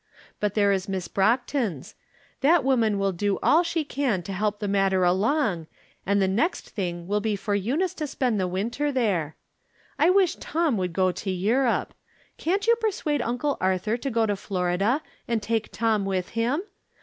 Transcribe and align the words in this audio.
But 0.39 0.55
there 0.55 0.71
is 0.71 0.89
Miss 0.89 1.07
Brockton's. 1.07 1.93
That 2.39 2.63
woman 2.63 2.97
will 2.97 3.11
do 3.11 3.37
all 3.43 3.61
she 3.61 3.83
can 3.83 4.23
to 4.23 4.33
help 4.33 4.57
the 4.57 4.67
matter 4.67 5.03
along, 5.03 5.67
and 6.07 6.19
the 6.19 6.27
next 6.27 6.67
thing 6.71 7.07
will 7.07 7.19
be 7.19 7.35
for 7.35 7.53
Eunice 7.53 7.93
to 7.93 8.07
spend 8.07 8.39
the 8.39 8.47
winter 8.47 8.91
there. 8.91 9.35
I 9.99 10.09
wish 10.09 10.37
Tom 10.37 10.75
would 10.77 10.93
go 10.93 11.11
to 11.11 11.29
Europe. 11.29 11.93
Can't 12.39 12.65
you 12.65 12.75
persuade 12.77 13.21
Uncle 13.21 13.57
Arthur 13.61 13.95
to 13.95 14.09
go 14.09 14.25
to 14.25 14.35
Florida, 14.35 15.03
and 15.27 15.39
take 15.39 15.71
Tom 15.71 16.03
with 16.05 16.29
him 16.29 16.63